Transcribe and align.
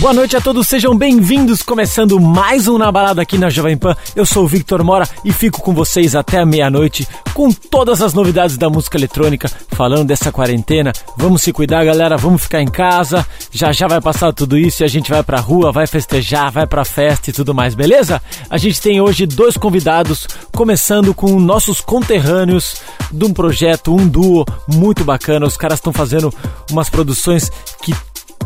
Boa 0.00 0.12
noite 0.12 0.36
a 0.36 0.40
todos, 0.40 0.66
sejam 0.66 0.94
bem-vindos. 0.94 1.62
Começando 1.62 2.20
mais 2.20 2.66
um 2.66 2.76
Na 2.76 2.90
Balada 2.90 3.22
aqui 3.22 3.38
na 3.38 3.48
Jovem 3.48 3.76
Pan. 3.76 3.96
Eu 4.14 4.26
sou 4.26 4.44
o 4.44 4.48
Victor 4.48 4.82
Mora 4.82 5.08
e 5.24 5.32
fico 5.32 5.62
com 5.62 5.72
vocês 5.72 6.16
até 6.16 6.38
a 6.40 6.44
meia-noite 6.44 7.06
com 7.32 7.50
todas 7.50 8.02
as 8.02 8.12
novidades 8.12 8.58
da 8.58 8.68
música 8.68 8.98
eletrônica, 8.98 9.48
falando 9.70 10.06
dessa 10.06 10.30
quarentena. 10.30 10.92
Vamos 11.16 11.42
se 11.42 11.52
cuidar, 11.52 11.84
galera, 11.84 12.16
vamos 12.16 12.42
ficar 12.42 12.60
em 12.60 12.66
casa. 12.66 13.24
Já 13.50 13.72
já 13.72 13.86
vai 13.86 14.00
passar 14.00 14.32
tudo 14.32 14.58
isso 14.58 14.82
e 14.82 14.84
a 14.84 14.88
gente 14.88 15.10
vai 15.10 15.22
pra 15.22 15.40
rua, 15.40 15.72
vai 15.72 15.86
festejar, 15.86 16.50
vai 16.50 16.66
pra 16.66 16.84
festa 16.84 17.30
e 17.30 17.32
tudo 17.32 17.54
mais, 17.54 17.74
beleza? 17.74 18.20
A 18.50 18.58
gente 18.58 18.80
tem 18.80 19.00
hoje 19.00 19.26
dois 19.26 19.56
convidados, 19.56 20.26
começando 20.52 21.14
com 21.14 21.38
nossos 21.40 21.80
conterrâneos 21.80 22.76
de 23.10 23.24
um 23.24 23.32
projeto, 23.32 23.94
um 23.94 24.06
duo 24.06 24.44
muito 24.68 25.04
bacana. 25.04 25.46
Os 25.46 25.56
caras 25.56 25.78
estão 25.78 25.92
fazendo 25.92 26.34
umas 26.70 26.90
produções 26.90 27.50
que 27.80 27.94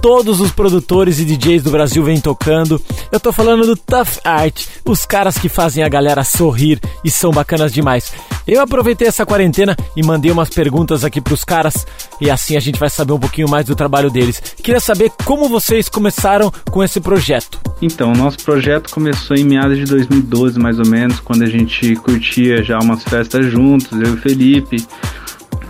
todos 0.01 0.41
os 0.41 0.51
produtores 0.51 1.19
e 1.19 1.25
DJs 1.25 1.62
do 1.62 1.70
Brasil 1.70 2.02
vêm 2.02 2.20
tocando. 2.20 2.80
Eu 3.11 3.19
tô 3.19 3.33
falando 3.33 3.66
do 3.66 3.77
Tough 3.77 4.19
Art, 4.24 4.66
os 4.84 5.05
caras 5.05 5.37
que 5.37 5.48
fazem 5.48 5.83
a 5.83 5.88
galera 5.88 6.24
sorrir 6.24 6.80
e 7.05 7.11
são 7.11 7.30
bacanas 7.30 7.73
demais. 7.73 8.13
Eu 8.46 8.63
aproveitei 8.63 9.07
essa 9.07 9.26
quarentena 9.26 9.76
e 9.95 10.02
mandei 10.02 10.30
umas 10.30 10.49
perguntas 10.49 11.04
aqui 11.04 11.21
pros 11.21 11.45
caras 11.45 11.87
e 12.21 12.30
assim 12.30 12.57
a 12.57 12.60
gente 12.60 12.79
vai 12.79 12.88
saber 12.88 13.13
um 13.13 13.19
pouquinho 13.19 13.49
mais 13.49 13.66
do 13.66 13.76
trabalho 13.76 14.10
deles. 14.10 14.41
Queria 14.63 14.80
saber 14.80 15.13
como 15.24 15.49
vocês 15.49 15.88
começaram 15.88 16.51
com 16.71 16.82
esse 16.82 17.01
projeto. 17.01 17.60
Então, 17.82 18.13
nosso 18.13 18.38
projeto 18.38 18.91
começou 18.91 19.37
em 19.37 19.45
meados 19.45 19.76
de 19.79 19.85
2012, 19.85 20.59
mais 20.59 20.79
ou 20.79 20.87
menos, 20.87 21.21
quando 21.21 21.43
a 21.43 21.46
gente 21.46 21.95
curtia 21.96 22.63
já 22.63 22.79
umas 22.79 23.04
festas 23.04 23.46
juntos, 23.46 23.93
eu 23.93 24.09
e 24.09 24.10
o 24.10 24.16
Felipe. 24.16 24.87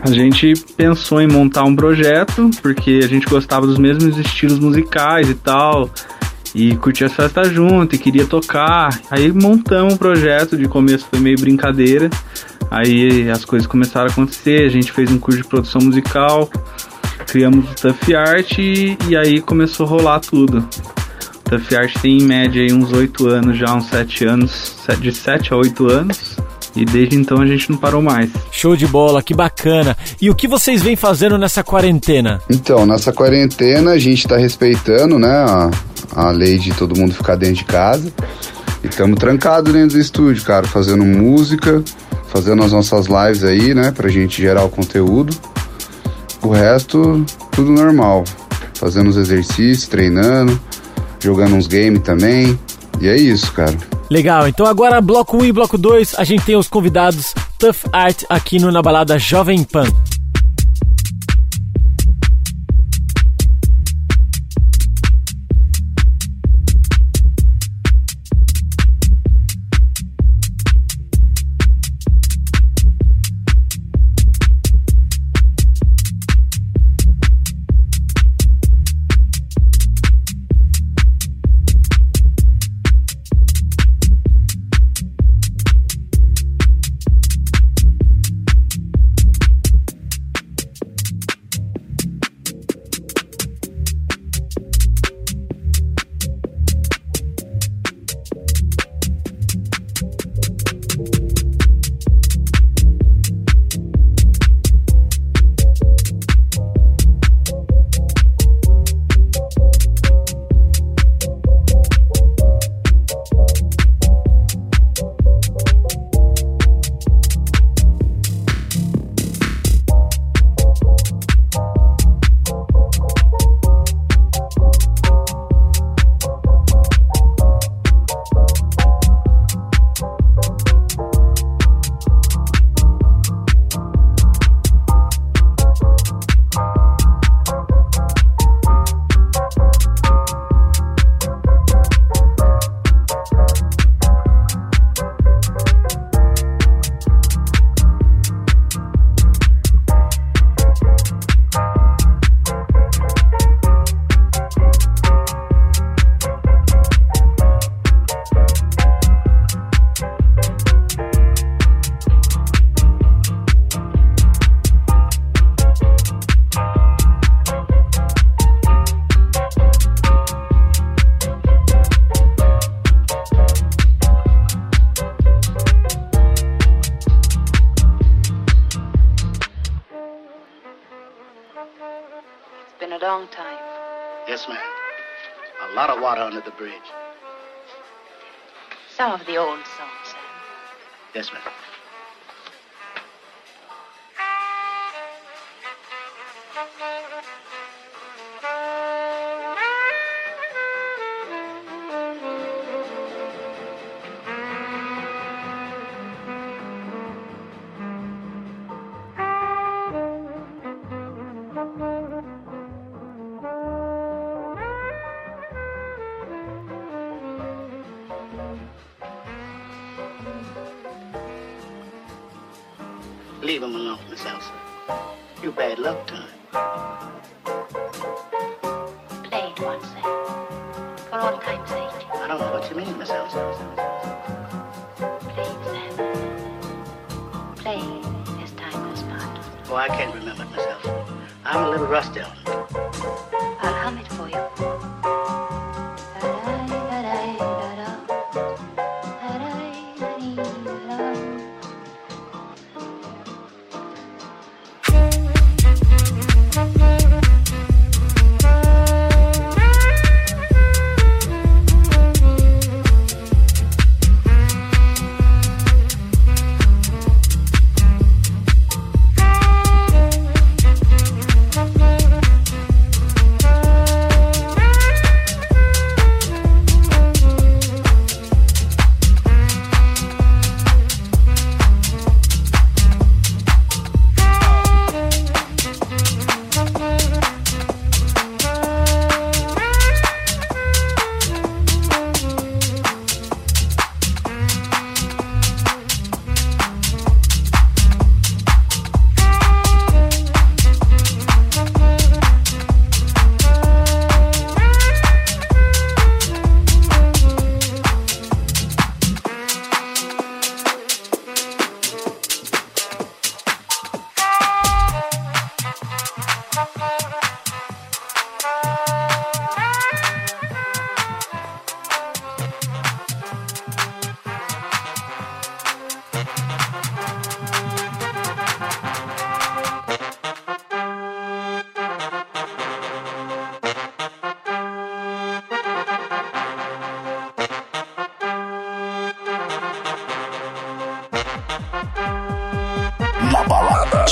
A 0.03 0.13
gente 0.13 0.55
pensou 0.77 1.21
em 1.21 1.27
montar 1.27 1.65
um 1.65 1.75
projeto, 1.75 2.51
porque 2.63 3.01
a 3.03 3.09
gente 3.09 3.27
gostava 3.27 3.67
dos 3.67 3.79
mesmos 3.79 4.17
estilos 4.17 4.59
musicais 4.59 5.29
e 5.29 5.35
tal, 5.35 5.91
e 6.55 6.77
curtia 6.77 7.09
as 7.09 7.13
festas 7.13 7.53
junto 7.53 7.95
e 7.95 7.99
queria 7.99 8.27
tocar. 8.27 8.99
Aí 9.11 9.33
montamos 9.33 9.95
um 9.95 9.97
projeto, 9.97 10.57
de 10.57 10.69
começo 10.69 11.07
foi 11.11 11.19
meio 11.19 11.39
brincadeira, 11.39 12.09
aí 12.71 13.29
as 13.29 13.45
coisas 13.45 13.67
começaram 13.67 14.09
a 14.09 14.13
acontecer, 14.13 14.65
a 14.65 14.69
gente 14.69 14.93
fez 14.93 15.11
um 15.11 15.19
curso 15.19 15.43
de 15.43 15.49
produção 15.49 15.81
musical, 15.81 16.49
criamos 17.27 17.71
o 17.71 17.75
Tuff 17.75 18.15
Art 18.15 18.59
e, 18.59 18.97
e 19.09 19.17
aí 19.17 19.41
começou 19.41 19.85
a 19.85 19.89
rolar 19.89 20.21
tudo. 20.21 20.59
O 20.59 21.51
Tuff 21.51 21.77
Art 21.77 21.93
tem 22.01 22.19
em 22.19 22.23
média 22.23 22.75
uns 22.75 22.93
8 22.93 23.29
anos 23.29 23.59
já, 23.59 23.75
uns 23.75 23.87
7 23.87 24.25
anos, 24.27 24.77
de 25.01 25.13
7 25.13 25.53
a 25.53 25.57
8 25.57 25.91
anos. 25.91 26.37
E 26.79 26.85
desde 26.85 27.17
então 27.17 27.41
a 27.41 27.47
gente 27.47 27.69
não 27.73 27.77
parou 27.77 28.01
mais. 28.01 28.31
Show 28.53 28.77
de 28.77 28.87
bola, 28.87 29.21
que 29.21 29.35
bacana. 29.35 29.97
E 30.21 30.31
o 30.31 30.35
que 30.35 30.47
vocês 30.47 30.81
vêm 30.81 30.95
fazendo 30.95 31.37
nessa 31.37 31.65
quarentena? 31.65 32.41
Então, 32.49 32.87
nessa 32.87 33.13
quarentena 33.13 33.91
a 33.91 33.99
gente 33.99 34.19
está 34.19 34.37
respeitando, 34.37 35.19
né, 35.19 35.29
a, 35.29 35.71
a 36.15 36.31
lei 36.31 36.57
de 36.57 36.73
todo 36.73 36.97
mundo 36.97 37.13
ficar 37.13 37.35
dentro 37.35 37.57
de 37.57 37.65
casa. 37.65 38.13
E 38.85 38.87
estamos 38.87 39.19
trancados 39.19 39.73
dentro 39.73 39.97
do 39.97 40.01
estúdio, 40.01 40.45
cara, 40.45 40.69
fazendo 40.69 41.05
música, 41.05 41.83
fazendo 42.29 42.63
as 42.63 42.71
nossas 42.71 43.07
lives 43.07 43.43
aí, 43.43 43.75
né, 43.75 43.91
pra 43.91 44.09
gente 44.09 44.41
gerar 44.41 44.63
o 44.63 44.69
conteúdo. 44.69 45.37
O 46.41 46.51
resto, 46.51 47.27
tudo 47.51 47.73
normal. 47.73 48.23
Fazendo 48.75 49.11
os 49.11 49.17
exercícios, 49.17 49.89
treinando, 49.89 50.61
jogando 51.19 51.57
uns 51.57 51.67
games 51.67 52.03
também. 52.03 52.57
E 53.01 53.09
é 53.09 53.17
isso, 53.17 53.53
cara. 53.53 53.77
Legal, 54.11 54.49
então 54.49 54.67
agora 54.67 55.01
bloco 55.01 55.37
1 55.37 55.45
e 55.45 55.53
bloco 55.53 55.77
2 55.77 56.15
a 56.17 56.25
gente 56.25 56.45
tem 56.45 56.57
os 56.57 56.69
convidados 56.69 57.35
Tough 57.59 57.89
Art 57.93 58.23
aqui 58.29 58.59
no 58.59 58.73
Na 58.73 58.83
Balada 58.83 59.19
Jovem 59.19 59.63
Pan. 59.63 59.85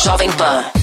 Jovem 0.06 0.30
Pan. 0.38 0.75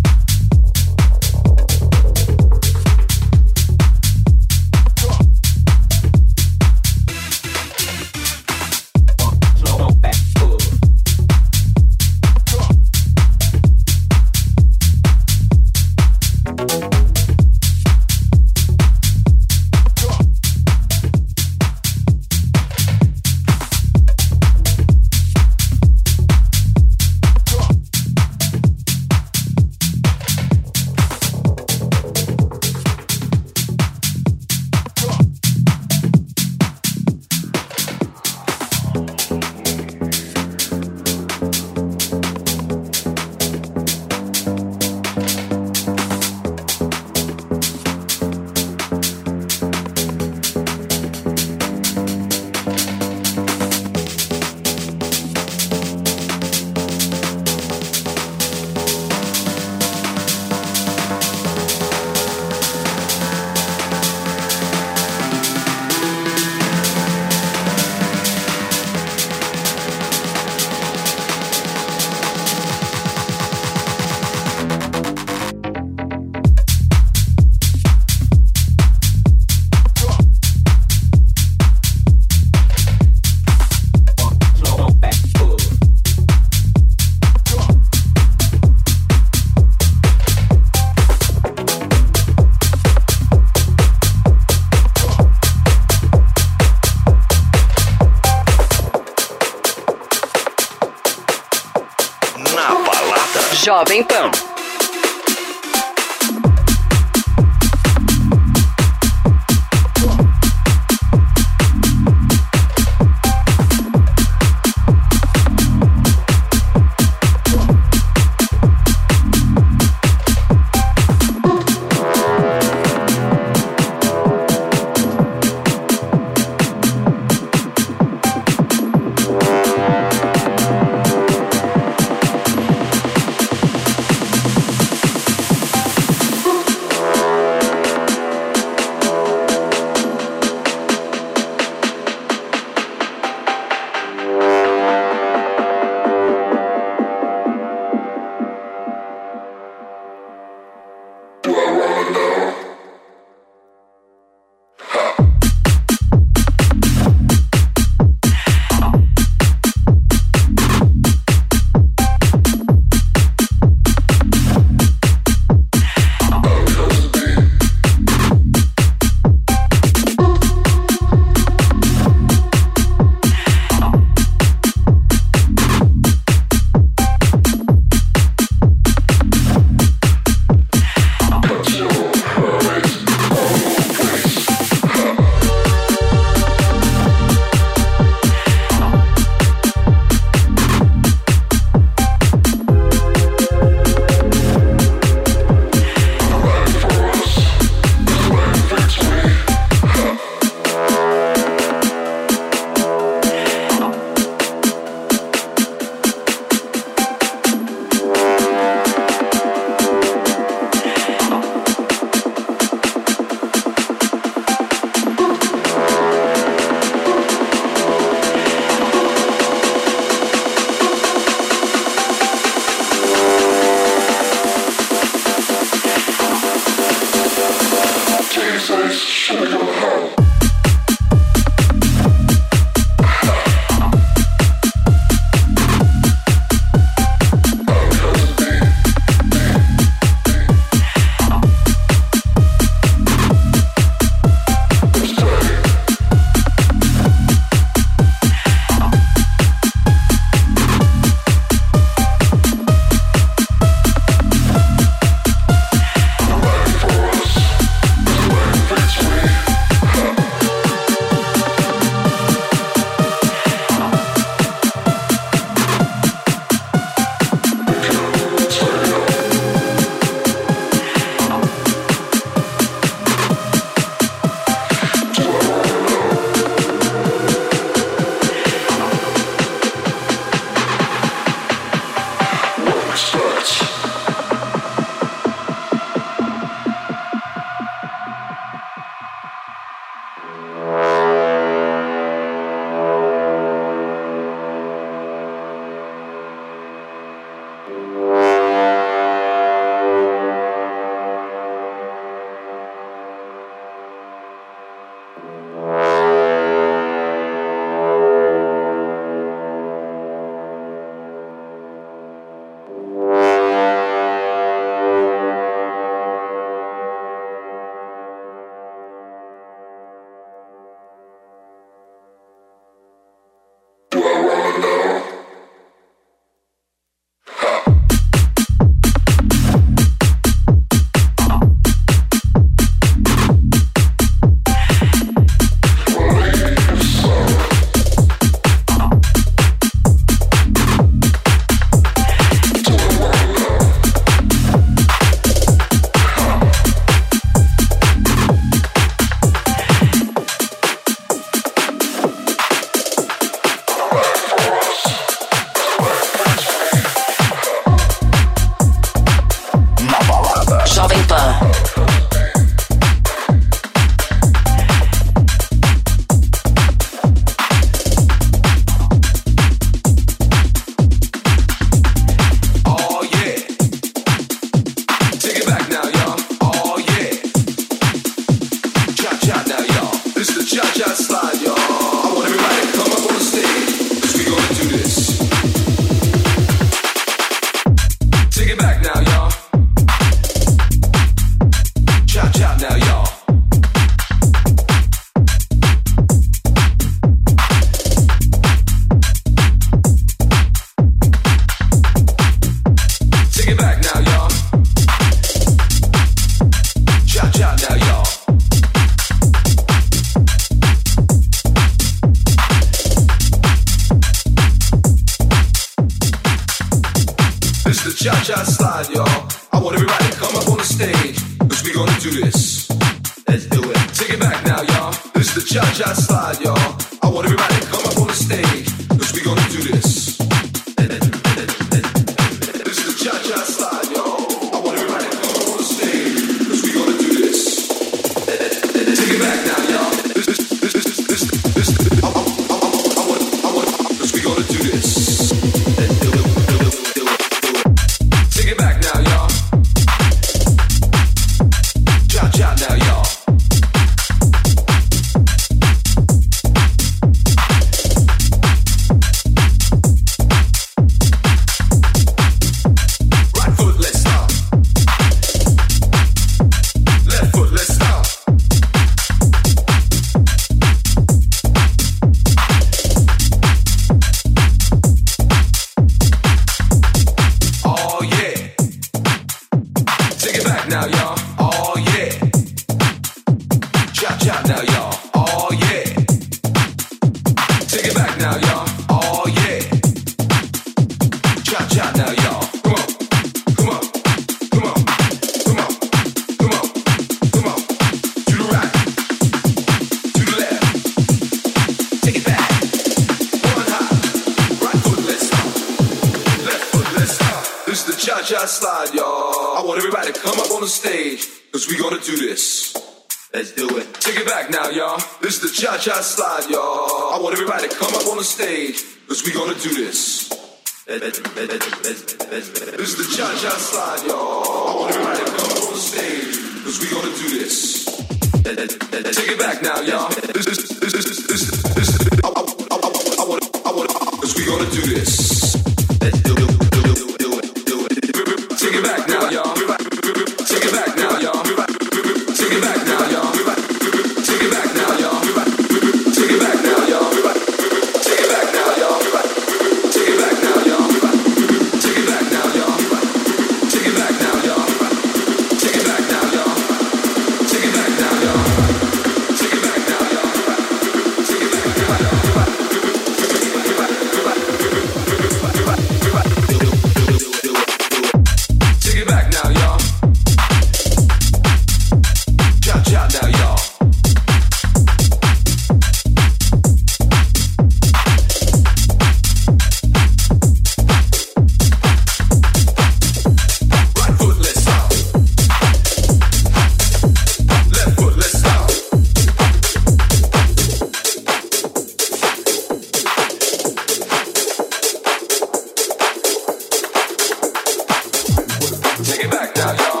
Take 599.03 599.23
it 599.23 599.31
back 599.31 599.55
now, 599.55 599.73
y'all. 599.73 600.00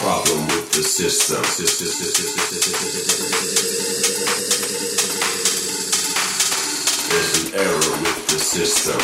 Problem 0.00 0.46
with 0.46 0.72
the 0.72 0.82
system. 0.82 1.42
There's 7.10 7.44
an 7.44 7.54
error 7.54 7.92
with 8.00 8.26
the 8.28 8.38
system. 8.38 9.00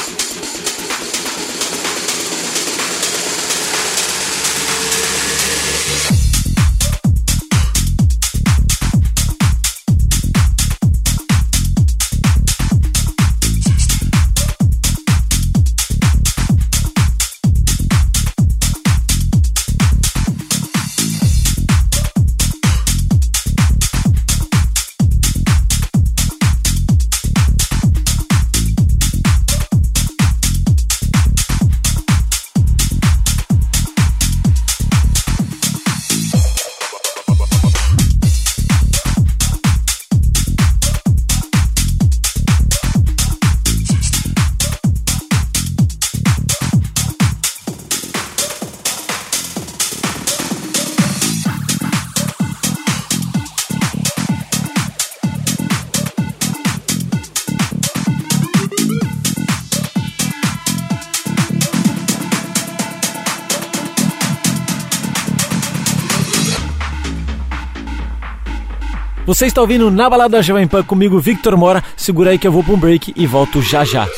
Você 69.36 69.44
está 69.44 69.60
ouvindo 69.60 69.90
na 69.90 70.08
balada 70.08 70.42
Jovem 70.42 70.66
Pan 70.66 70.82
comigo, 70.82 71.20
Victor 71.20 71.58
Mora. 71.58 71.84
Segura 71.94 72.30
aí 72.30 72.38
que 72.38 72.48
eu 72.48 72.52
vou 72.52 72.64
para 72.64 72.72
um 72.72 72.78
break 72.78 73.12
e 73.14 73.26
volto 73.26 73.60
já 73.60 73.84
já. 73.84 74.08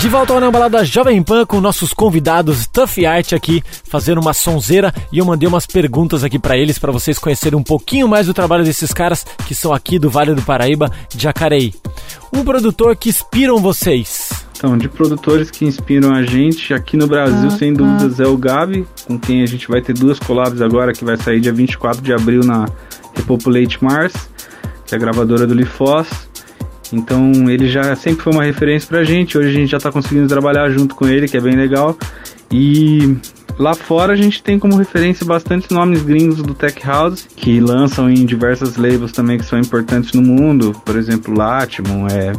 De 0.00 0.08
volta 0.08 0.32
ao 0.32 0.40
Na 0.40 0.50
Balada 0.50 0.82
Jovem 0.82 1.22
Pan 1.22 1.44
com 1.44 1.60
nossos 1.60 1.92
convidados 1.92 2.66
Tough 2.66 3.04
Art 3.06 3.34
aqui, 3.34 3.62
fazendo 3.84 4.18
uma 4.18 4.32
sonzeira 4.32 4.94
e 5.12 5.18
eu 5.18 5.26
mandei 5.26 5.46
umas 5.46 5.66
perguntas 5.66 6.24
aqui 6.24 6.38
pra 6.38 6.56
eles 6.56 6.78
para 6.78 6.90
vocês 6.90 7.18
conhecerem 7.18 7.58
um 7.58 7.62
pouquinho 7.62 8.08
mais 8.08 8.26
do 8.26 8.32
trabalho 8.32 8.64
desses 8.64 8.94
caras 8.94 9.26
que 9.46 9.54
são 9.54 9.74
aqui 9.74 9.98
do 9.98 10.08
Vale 10.08 10.34
do 10.34 10.40
Paraíba, 10.40 10.90
de 11.14 11.22
Jacareí. 11.22 11.74
Um 12.32 12.42
produtor 12.42 12.96
que 12.96 13.10
inspiram 13.10 13.58
vocês. 13.58 14.30
Então, 14.56 14.78
de 14.78 14.88
produtores 14.88 15.50
que 15.50 15.66
inspiram 15.66 16.14
a 16.14 16.22
gente 16.22 16.72
aqui 16.72 16.96
no 16.96 17.06
Brasil, 17.06 17.50
sem 17.50 17.74
dúvidas, 17.74 18.18
é 18.20 18.26
o 18.26 18.38
Gabi, 18.38 18.86
com 19.06 19.18
quem 19.18 19.42
a 19.42 19.46
gente 19.46 19.68
vai 19.68 19.82
ter 19.82 19.92
duas 19.92 20.18
collabs 20.18 20.62
agora, 20.62 20.94
que 20.94 21.04
vai 21.04 21.18
sair 21.18 21.40
dia 21.40 21.52
24 21.52 22.00
de 22.00 22.14
abril 22.14 22.40
na 22.42 22.64
Repopulate 23.14 23.84
Mars, 23.84 24.14
que 24.86 24.94
é 24.94 24.96
a 24.96 24.98
gravadora 24.98 25.46
do 25.46 25.52
Lifoz. 25.52 26.08
Então 26.92 27.48
ele 27.48 27.68
já 27.68 27.94
sempre 27.94 28.22
foi 28.22 28.32
uma 28.32 28.44
referência 28.44 28.88
pra 28.88 29.04
gente, 29.04 29.38
hoje 29.38 29.48
a 29.48 29.52
gente 29.52 29.70
já 29.70 29.78
tá 29.78 29.92
conseguindo 29.92 30.26
trabalhar 30.26 30.68
junto 30.70 30.94
com 30.94 31.06
ele, 31.06 31.28
que 31.28 31.36
é 31.36 31.40
bem 31.40 31.54
legal. 31.54 31.96
E 32.50 33.16
lá 33.58 33.74
fora 33.74 34.12
a 34.12 34.16
gente 34.16 34.42
tem 34.42 34.58
como 34.58 34.76
referência 34.76 35.24
bastante 35.24 35.72
nomes 35.72 36.02
gringos 36.02 36.42
do 36.42 36.54
Tech 36.54 36.84
House, 36.84 37.26
que 37.36 37.60
lançam 37.60 38.10
em 38.10 38.26
diversas 38.26 38.76
labels 38.76 39.12
também 39.12 39.38
que 39.38 39.44
são 39.44 39.58
importantes 39.58 40.12
no 40.12 40.22
mundo, 40.22 40.74
por 40.84 40.96
exemplo, 40.96 41.36
Latimon, 41.36 42.08
é, 42.08 42.32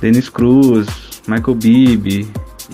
Dennis 0.00 0.28
Cruz, 0.28 0.86
Michael 1.26 1.54
Bibi, 1.54 2.28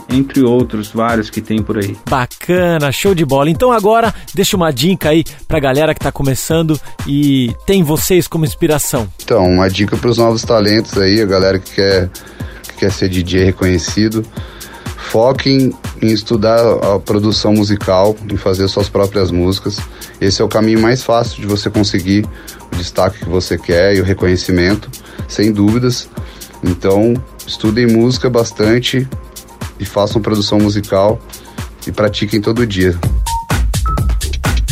entre 0.08 0.42
outros 0.42 0.88
vários 0.88 1.30
que 1.30 1.40
tem 1.40 1.62
por 1.62 1.78
aí. 1.78 1.96
Bacana, 2.08 2.92
show 2.92 3.14
de 3.14 3.24
bola. 3.24 3.50
Então 3.50 3.72
agora 3.72 4.14
deixa 4.34 4.56
uma 4.56 4.70
dica 4.70 5.10
aí 5.10 5.24
pra 5.46 5.58
galera 5.58 5.94
que 5.94 6.00
tá 6.00 6.12
começando 6.12 6.80
e 7.06 7.54
tem 7.66 7.82
vocês 7.82 8.26
como 8.28 8.44
inspiração. 8.44 9.08
Então, 9.22 9.44
uma 9.44 9.68
dica 9.68 9.96
para 9.96 10.08
os 10.08 10.18
novos 10.18 10.42
talentos 10.42 10.96
aí, 10.98 11.20
a 11.20 11.26
galera 11.26 11.58
que 11.58 11.74
quer, 11.74 12.10
que 12.62 12.74
quer 12.74 12.92
ser 12.92 13.08
DJ 13.08 13.44
reconhecido. 13.44 14.24
Foquem 14.96 15.72
em 16.00 16.06
estudar 16.06 16.58
a 16.58 16.98
produção 16.98 17.52
musical, 17.52 18.16
em 18.30 18.36
fazer 18.36 18.66
suas 18.68 18.88
próprias 18.88 19.30
músicas. 19.30 19.78
Esse 20.20 20.40
é 20.40 20.44
o 20.44 20.48
caminho 20.48 20.80
mais 20.80 21.02
fácil 21.02 21.40
de 21.40 21.46
você 21.46 21.68
conseguir 21.68 22.24
o 22.72 22.76
destaque 22.76 23.18
que 23.18 23.28
você 23.28 23.58
quer 23.58 23.94
e 23.94 24.00
o 24.00 24.04
reconhecimento, 24.04 24.88
sem 25.28 25.52
dúvidas. 25.52 26.08
Então, 26.64 27.14
estudem 27.46 27.86
música 27.86 28.30
bastante 28.30 29.06
e 29.82 29.84
façam 29.84 30.22
produção 30.22 30.58
musical 30.58 31.20
e 31.86 31.90
pratiquem 31.90 32.40
todo 32.40 32.64
dia. 32.64 32.96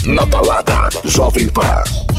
Na 0.06 0.24
balada 0.24 0.88
Jovem 1.04 1.48
Pan. 1.48 2.09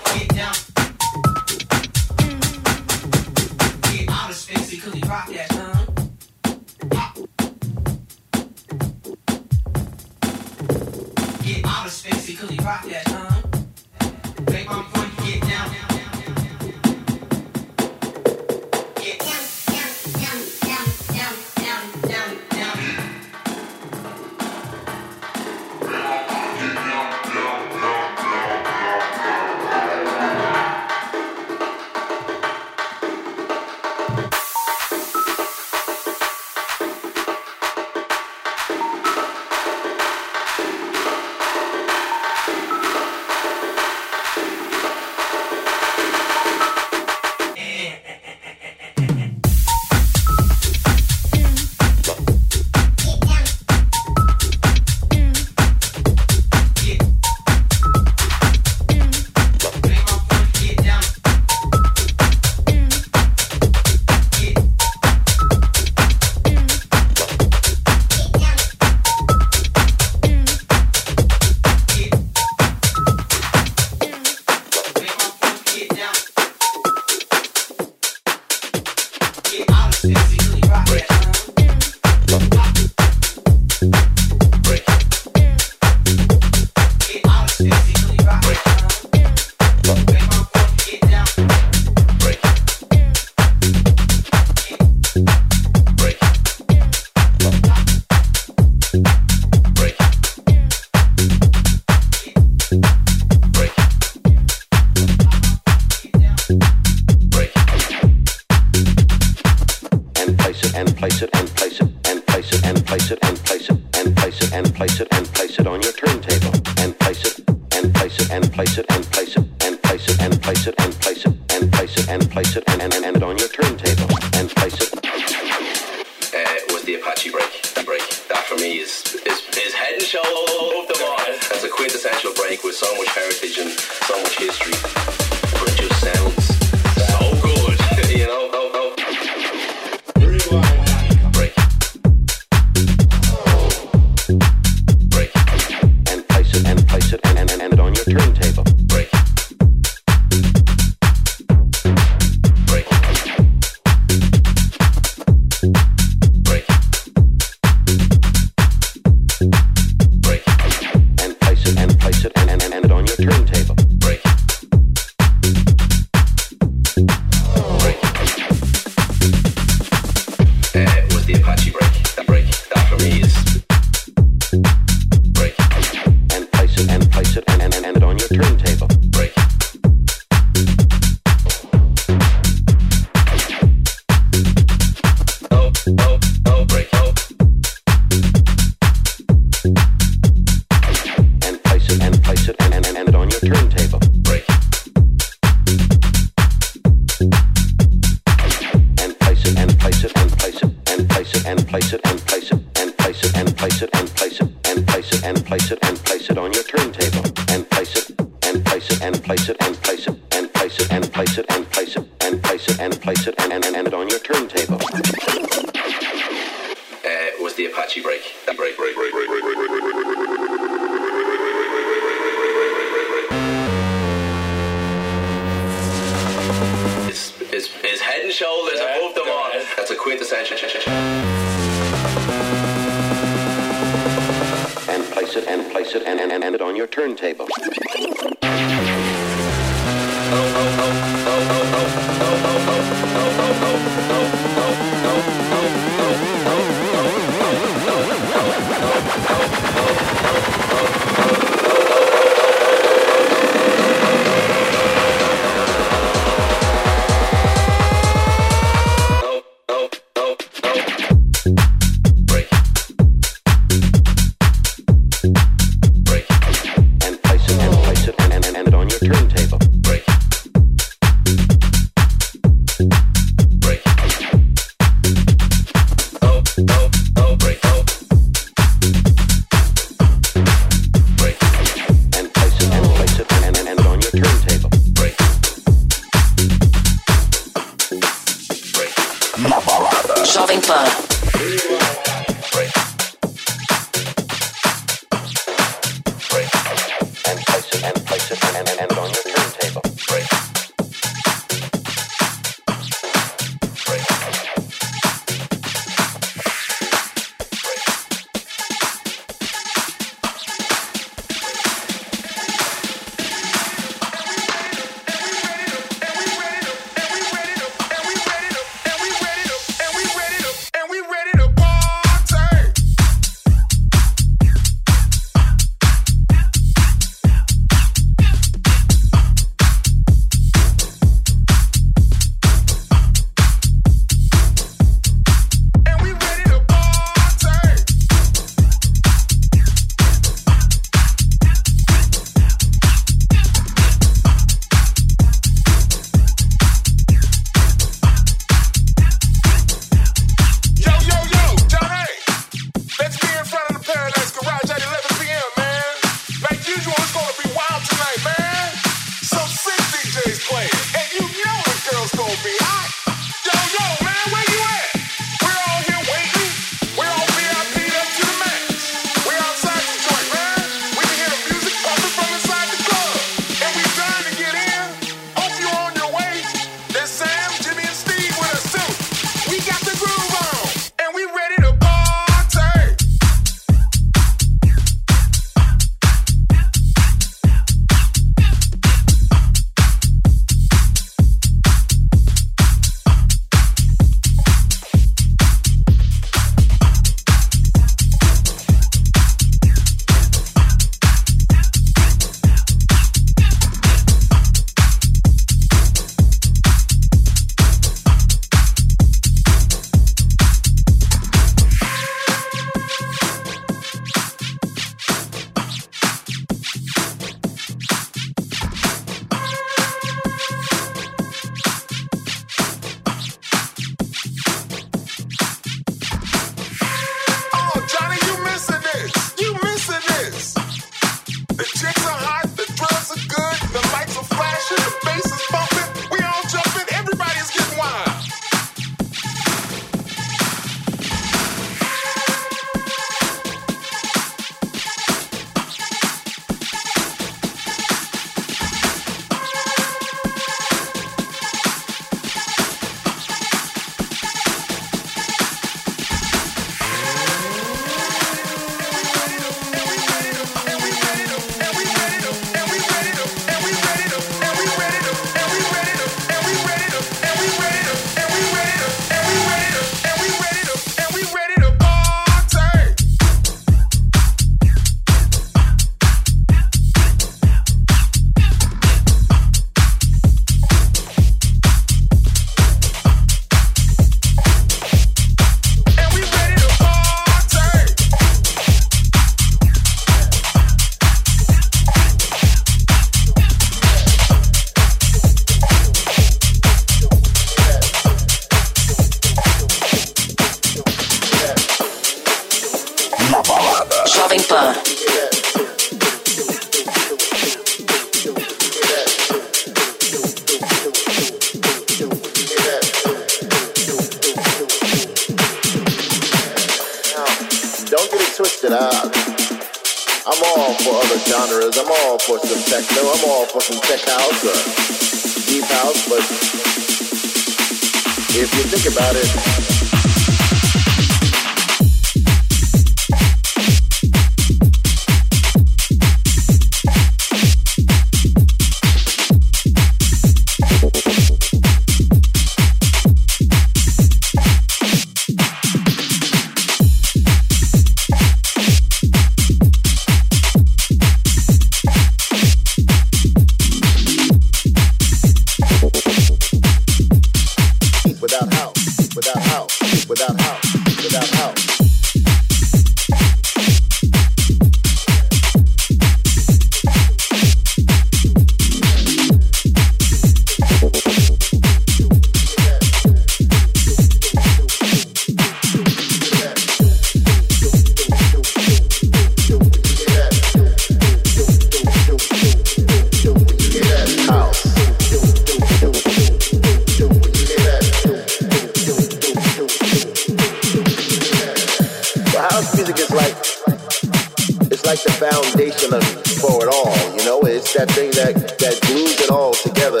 like 594.84 595.02
the 595.02 595.12
foundation 595.12 595.94
of, 595.94 596.04
for 596.40 596.64
it 596.64 596.70
all. 596.72 596.94
You 597.16 597.24
know, 597.24 597.40
it's 597.42 597.72
that 597.74 597.90
thing 597.92 598.10
that 598.12 598.58
that 598.58 598.76
glues 598.86 599.20
it 599.20 599.30
all 599.30 599.54
together. 599.54 600.00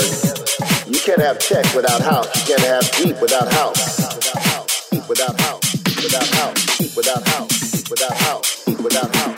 You 0.86 1.00
can't 1.00 1.20
have 1.20 1.38
tech 1.38 1.64
without 1.74 2.02
house. 2.02 2.28
You 2.48 2.56
can't 2.56 2.66
have 2.68 2.84
deep 2.96 3.20
without 3.20 3.52
house. 3.52 3.96
Deep 3.96 4.16
without 4.16 4.42
house. 4.44 4.90
Deep 4.90 5.08
without 5.08 5.36
house. 5.40 5.72
Deep 5.84 6.04
without 6.04 6.28
house. 6.36 6.78
Deep 6.78 6.96
without 6.96 7.28
house. 7.28 7.72
Deep 7.72 7.90
without 7.90 8.16
house. 8.18 8.64
Deep 8.66 8.80
without 8.80 9.16
house. 9.16 9.33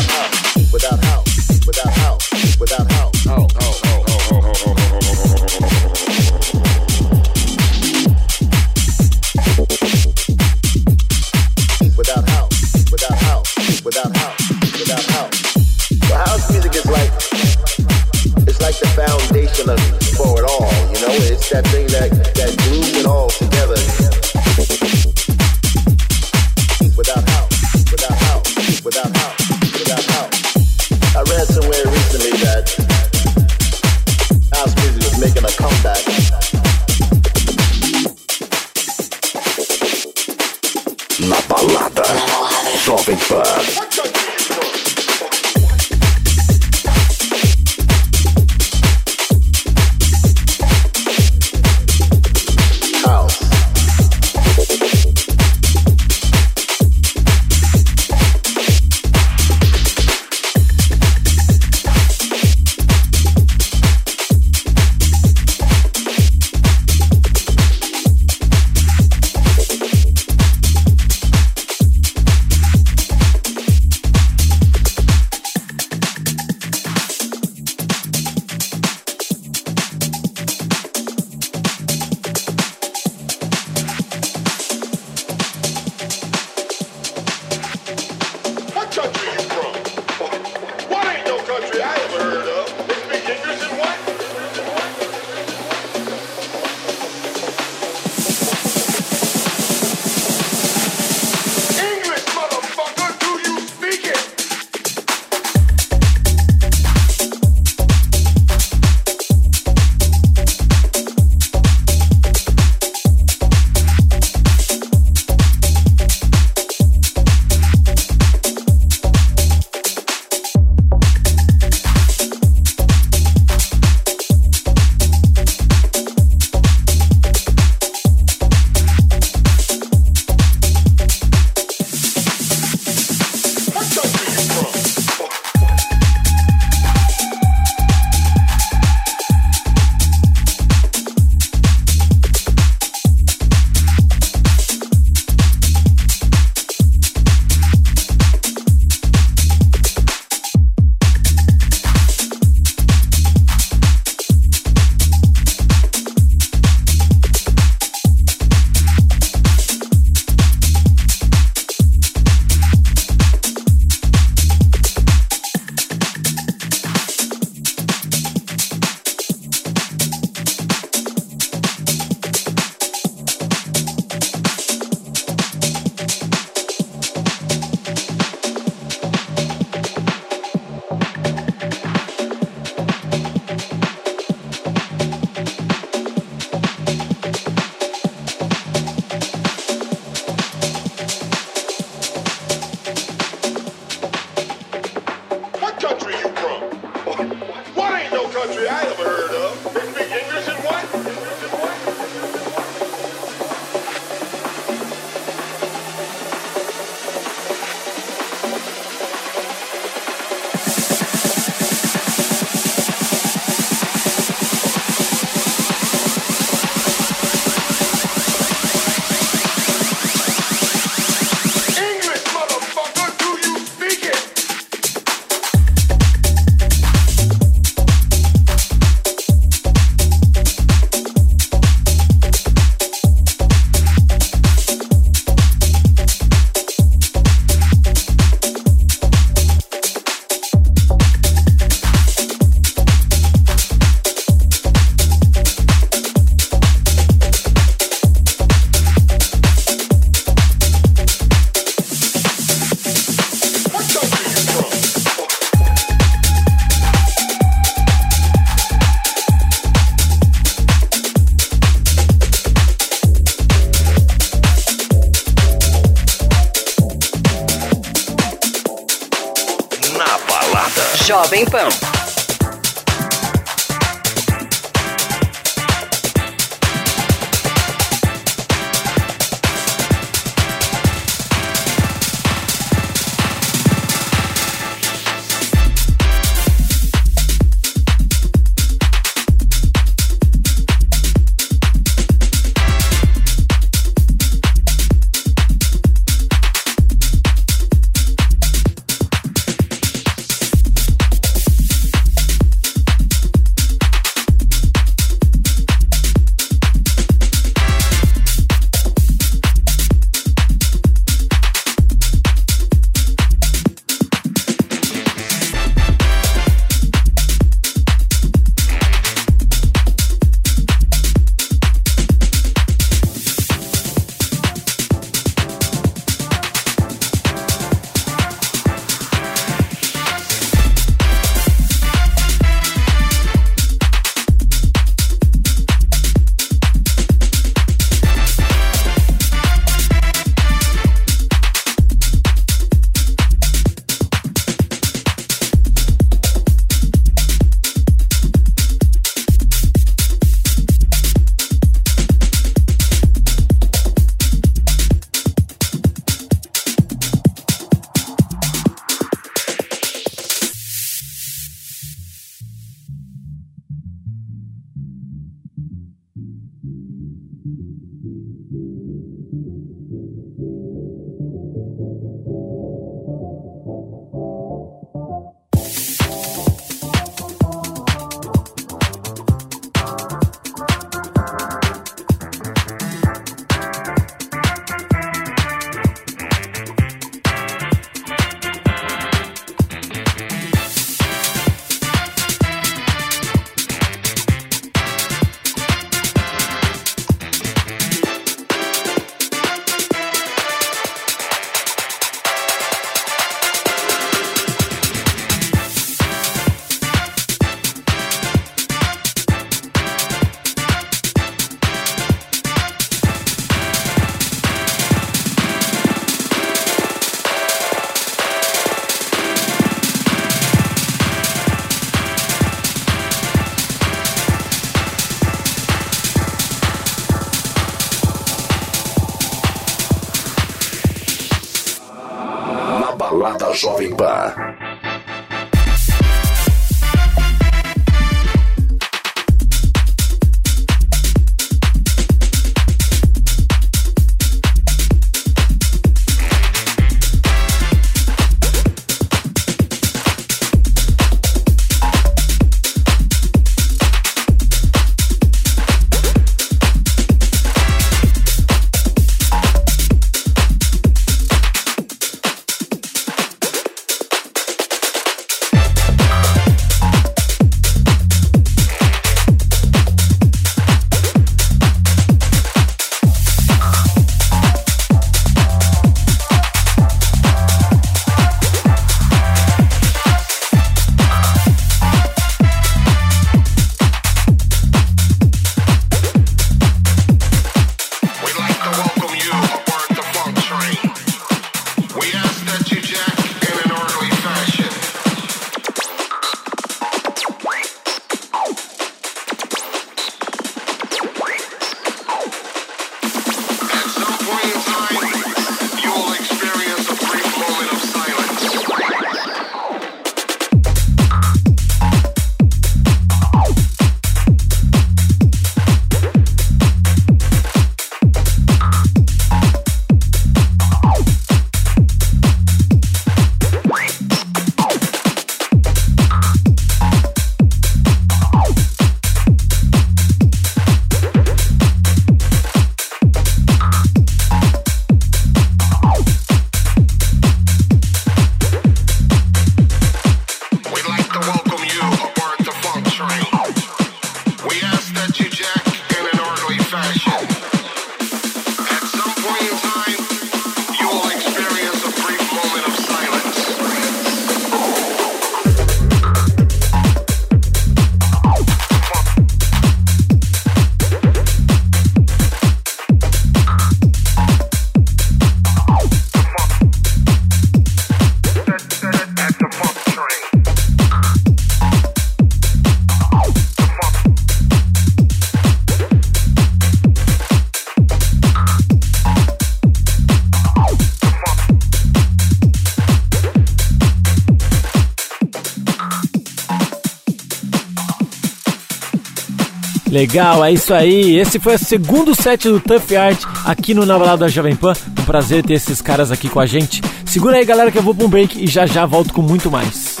Legal, 590.02 590.44
é 590.44 590.50
isso 590.50 590.74
aí. 590.74 591.16
Esse 591.16 591.38
foi 591.38 591.54
o 591.54 591.58
segundo 591.58 592.12
set 592.12 592.48
do 592.48 592.58
Tough 592.58 592.92
Art 592.98 593.22
aqui 593.44 593.72
no 593.72 593.86
Na 593.86 593.96
Balada 593.96 594.28
Jovem 594.28 594.56
Pan. 594.56 594.72
Um 594.98 595.04
prazer 595.04 595.44
ter 595.44 595.54
esses 595.54 595.80
caras 595.80 596.10
aqui 596.10 596.28
com 596.28 596.40
a 596.40 596.44
gente. 596.44 596.82
Segura 597.06 597.36
aí, 597.36 597.44
galera, 597.44 597.70
que 597.70 597.78
eu 597.78 597.84
vou 597.84 597.94
pra 597.94 598.04
um 598.04 598.08
break 598.08 598.42
e 598.42 598.48
já 598.48 598.66
já 598.66 598.84
volto 598.84 599.14
com 599.14 599.22
muito 599.22 599.48
mais. 599.48 600.00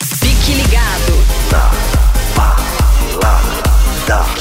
Fique 0.00 0.52
ligado. 0.52 1.12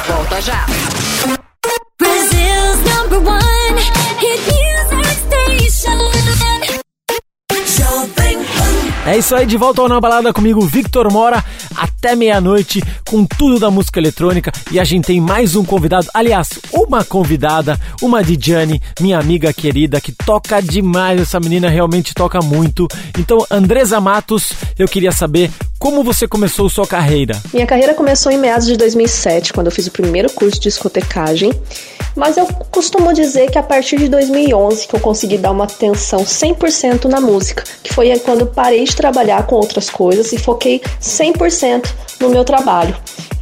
Volta 0.08 0.40
já. 0.40 0.68
Brazil's 1.98 2.78
number 2.96 3.28
one 3.28 3.82
hit 4.20 4.40
music 4.52 5.16
station. 5.16 5.98
Jovem 7.76 8.38
Pan. 8.38 9.10
É 9.10 9.18
isso 9.18 9.36
aí, 9.36 9.48
de 9.48 9.58
volta 9.58 9.82
ao 9.82 9.90
Na 9.90 10.00
Balada 10.00 10.32
comigo, 10.32 10.62
Victor 10.62 11.12
Mora, 11.12 11.44
até 11.76 12.16
meia-noite, 12.16 12.84
com 13.08 13.26
tudo 13.26 13.60
da 13.60 13.72
música 13.72 14.00
eletrônica. 14.00 14.52
E 14.72 14.80
a 14.80 14.84
gente 14.84 15.06
tem 15.06 15.22
mais 15.22 15.56
um 15.56 15.64
convidado, 15.64 16.08
aliás, 16.14 16.50
uma 16.74 17.04
convidada, 17.04 17.80
uma 18.02 18.24
Dijane, 18.24 18.82
minha 19.00 19.20
amiga 19.20 19.54
querida, 19.54 20.02
que 20.02 20.12
toca 20.12 20.62
demais. 20.62 21.22
Essa 21.22 21.40
menina 21.40 21.70
realmente 21.70 22.14
toca 22.14 22.40
muito. 22.40 22.88
Então, 23.18 23.46
Andresa 23.50 24.02
Matos, 24.02 24.50
eu 24.78 24.88
queria 24.88 25.12
saber 25.12 25.52
como 25.80 26.04
você 26.04 26.28
começou 26.28 26.70
sua 26.70 26.88
carreira. 26.88 27.42
Minha 27.54 27.68
carreira 27.68 27.94
começou 27.94 28.32
em 28.32 28.38
meados 28.38 28.66
de 28.66 28.76
2007, 28.76 29.54
quando 29.54 29.68
eu 29.68 29.72
fiz 29.72 29.88
o 29.88 29.92
primeiro 29.92 30.32
curso 30.32 30.60
de 30.60 30.64
discotecagem. 30.64 31.52
Mas 32.16 32.38
eu 32.38 32.48
costumo 32.72 33.14
dizer 33.14 33.52
que 33.52 33.58
a 33.58 33.64
partir 33.64 33.98
de 33.98 34.08
2011 34.08 34.88
que 34.88 34.96
eu 34.96 35.00
consegui 35.00 35.38
dar 35.38 35.52
uma 35.52 35.66
atenção 35.66 36.24
100% 36.24 37.06
na 37.06 37.20
música, 37.20 37.64
que 37.84 37.94
foi 37.94 38.18
quando 38.20 38.42
eu 38.42 38.48
parei 38.48 38.84
de 38.84 38.96
trabalhar 38.96 39.46
com 39.46 39.56
outras 39.56 39.90
coisas 39.90 40.32
e 40.32 40.38
foquei 40.38 40.82
100% 41.02 41.94
no 42.22 42.30
meu 42.30 42.46
trabalho. 42.46 42.96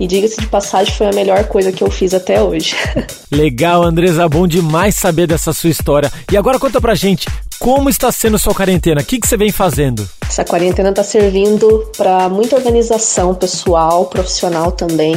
E 0.04 0.08
diga-se 0.08 0.36
de 0.36 0.48
passagem, 0.48 0.94
foi 0.94 1.08
a 1.08 1.14
melhor 1.14 1.46
coisa 1.46 1.72
que 1.72 1.82
eu 1.82 1.90
fiz 1.90 2.14
até 2.14 2.44
hoje. 2.44 2.76
Legal, 3.32 3.82
Andresa, 3.84 4.28
bom 4.28 4.46
demais 4.46 4.96
saber 4.96 5.28
dessa 5.28 5.54
sua 5.54 5.70
história. 5.70 6.12
E 6.30 6.36
agora 6.36 6.60
conta 6.60 6.82
pra 6.82 6.94
gente, 6.94 7.26
como 7.58 7.90
está 7.90 8.12
sendo 8.12 8.38
sua 8.38 8.54
quarentena? 8.54 9.00
O 9.00 9.06
que, 9.06 9.18
que 9.18 9.26
você 9.26 9.38
vem 9.38 9.50
fazendo? 9.50 10.06
Essa 10.28 10.44
quarentena 10.44 10.90
está 10.90 11.06
servindo 11.06 11.90
para 11.96 12.28
muita 12.28 12.58
organização 12.58 13.34
pessoal, 13.34 14.08
profissional 14.08 14.74
também. 14.74 15.16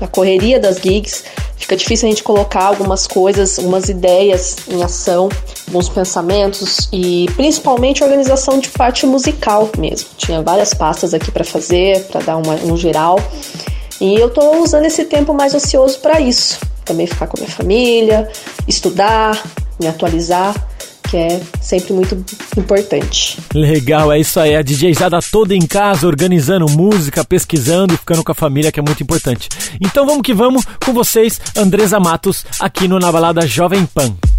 Na 0.00 0.06
correria 0.06 0.60
das 0.60 0.76
gigs, 0.76 1.24
fica 1.56 1.74
difícil 1.74 2.06
a 2.06 2.10
gente 2.10 2.22
colocar 2.22 2.66
algumas 2.66 3.08
coisas, 3.08 3.58
algumas 3.58 3.88
ideias 3.88 4.58
em 4.68 4.80
ação, 4.80 5.28
alguns 5.66 5.88
pensamentos 5.88 6.88
e 6.92 7.26
principalmente 7.34 8.04
organização 8.04 8.60
de 8.60 8.68
parte 8.68 9.04
musical 9.06 9.68
mesmo. 9.76 10.08
Tinha 10.16 10.40
várias 10.40 10.72
pastas 10.72 11.12
aqui 11.14 11.32
para 11.32 11.42
fazer, 11.42 12.04
para 12.04 12.20
dar 12.20 12.36
uma, 12.36 12.54
um 12.54 12.76
geral. 12.76 13.18
E 14.00 14.14
eu 14.14 14.30
tô 14.30 14.62
usando 14.62 14.86
esse 14.86 15.04
tempo 15.04 15.34
mais 15.34 15.54
ocioso 15.54 15.98
para 16.00 16.20
isso. 16.20 16.58
Também 16.84 17.06
ficar 17.06 17.26
com 17.26 17.36
a 17.36 17.40
minha 17.40 17.52
família, 17.52 18.28
estudar, 18.66 19.42
me 19.78 19.86
atualizar, 19.86 20.54
que 21.10 21.16
é 21.16 21.40
sempre 21.60 21.92
muito 21.92 22.24
importante. 22.56 23.38
Legal, 23.52 24.12
é 24.12 24.20
isso 24.20 24.38
aí. 24.38 24.54
A 24.54 24.62
DJzada 24.62 25.18
toda 25.20 25.54
em 25.54 25.66
casa, 25.66 26.06
organizando 26.06 26.70
música, 26.70 27.24
pesquisando 27.24 27.96
ficando 27.96 28.22
com 28.22 28.32
a 28.32 28.34
família, 28.34 28.70
que 28.70 28.78
é 28.78 28.82
muito 28.82 29.02
importante. 29.02 29.48
Então 29.80 30.06
vamos 30.06 30.22
que 30.22 30.32
vamos 30.32 30.64
com 30.84 30.92
vocês, 30.92 31.40
Andresa 31.56 31.98
Matos, 31.98 32.46
aqui 32.60 32.86
no 32.86 32.98
Na 32.98 33.10
Balada 33.10 33.46
Jovem 33.46 33.84
Pan. 33.86 34.29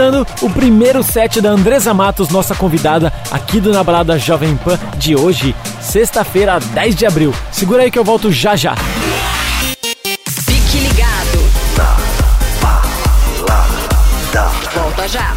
Finalizando 0.00 0.26
o 0.40 0.48
primeiro 0.48 1.02
set 1.02 1.40
da 1.40 1.50
Andresa 1.50 1.92
Matos, 1.92 2.30
nossa 2.30 2.54
convidada 2.54 3.12
aqui 3.30 3.60
do 3.60 3.70
Na 3.70 3.84
Balada 3.84 4.18
Jovem 4.18 4.56
Pan 4.56 4.78
de 4.96 5.14
hoje, 5.14 5.54
sexta-feira, 5.80 6.58
10 6.58 6.96
de 6.96 7.06
abril. 7.06 7.34
Segura 7.52 7.82
aí 7.82 7.90
que 7.90 7.98
eu 7.98 8.04
volto 8.04 8.32
já 8.32 8.56
já. 8.56 8.74
Fique 10.46 10.78
ligado. 10.78 11.38
Volta 14.74 15.08
já. 15.08 15.34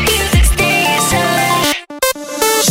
Music 0.00 0.46
station. 0.46 1.16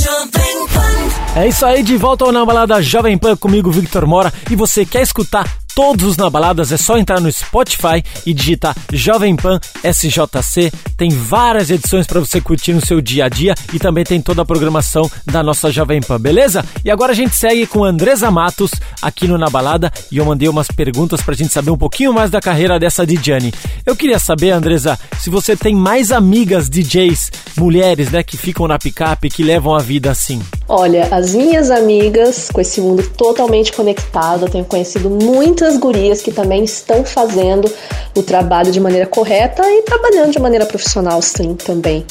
Jovem 0.02 0.68
Pan. 0.68 1.40
É 1.40 1.48
isso 1.48 1.66
aí, 1.66 1.82
de 1.82 1.96
volta 1.96 2.26
ao 2.26 2.32
Na 2.34 2.46
Balada 2.46 2.82
Jovem 2.82 3.18
Pan 3.18 3.38
comigo, 3.38 3.72
Victor 3.72 4.06
Mora. 4.06 4.34
E 4.50 4.56
você 4.56 4.86
quer 4.86 5.02
escutar 5.02 5.46
todos 5.76 6.06
os 6.06 6.18
Na 6.18 6.30
Baladas? 6.30 6.72
É 6.72 6.78
só 6.78 6.98
entrar 6.98 7.20
no 7.20 7.30
Spotify 7.30 8.02
e 8.26 8.34
digitar 8.34 8.76
Jovem 8.94 9.36
Pan 9.36 9.60
SJC. 9.84 10.72
Tem 10.98 11.10
várias 11.10 11.70
edições 11.70 12.08
para 12.08 12.22
você 12.22 12.40
curtir 12.40 12.74
no 12.74 12.84
seu 12.84 13.02
dia 13.02 13.26
a 13.26 13.30
dia 13.30 13.54
e 13.74 13.78
também 13.78 14.06
tem 14.06 14.22
toda 14.22 14.42
a 14.42 14.46
programação 14.46 15.12
da 15.26 15.44
nossa 15.44 15.70
Jovem 15.72 16.00
Pan, 16.00 16.20
beleza? 16.20 16.66
E 16.84 16.90
agora 16.90 17.12
a 17.12 17.16
gente 17.16 17.36
segue 17.36 17.68
com 17.68 17.84
Andresa 17.84 18.32
Matos 18.32 18.72
aqui 19.02 19.28
no 19.28 19.38
Na 19.38 19.50
Balada 19.50 19.92
e 20.10 20.18
eu 20.18 20.26
mandei 20.26 20.48
umas 20.48 20.68
perguntas 20.68 21.22
pra 21.22 21.36
gente 21.36 21.52
saber 21.52 21.72
um 21.72 21.78
pouquinho 21.78 22.14
mais 22.14 22.32
da 22.32 22.40
carreira 22.40 22.80
dessa 22.80 23.06
Dijane. 23.06 23.54
Eu 23.86 23.96
queria 23.96 24.18
saber, 24.18 24.52
Andresa, 24.52 24.98
se 25.20 25.30
você 25.30 25.58
tem 25.58 25.76
mais 25.76 26.12
amigas 26.12 26.70
DJs, 26.70 27.32
mulheres, 27.58 28.10
né, 28.12 28.24
que 28.24 28.38
ficam 28.38 28.68
na 28.68 28.80
picape, 28.80 29.30
que 29.30 29.44
levam 29.44 29.76
a 29.76 29.80
vida 29.80 30.10
assim. 30.10 30.42
Olha, 30.68 31.08
as 31.12 31.36
minhas 31.36 31.70
amigas, 31.70 32.50
com 32.52 32.60
esse 32.60 32.82
mundo 32.82 33.08
totalmente 33.16 33.72
conectado, 33.72 34.46
eu 34.46 34.50
tenho 34.50 34.66
conhecido 34.66 35.12
muitas 35.12 35.78
gurias 35.78 36.24
que 36.24 36.32
também 36.32 36.64
estão 36.64 37.06
fazendo 37.06 37.72
o 38.16 38.24
trabalho 38.24 38.72
de 38.72 38.80
maneira 38.80 39.06
correta 39.06 39.62
e 39.64 39.84
trabalhando 39.84 40.32
de 40.32 40.40
maneira 40.40 40.66
profissional, 40.66 41.22
sim, 41.22 41.54
também. 41.54 42.04